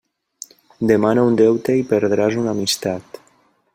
[0.91, 3.21] Demana un deute i perdràs una amistat.